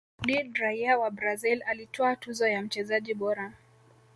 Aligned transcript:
Did 0.23 0.57
raia 0.59 0.99
wa 0.99 1.11
brazil 1.11 1.61
alitwaa 1.65 2.15
tuzo 2.15 2.47
ya 2.47 2.61
mchezaji 2.61 3.13
bora 3.13 3.53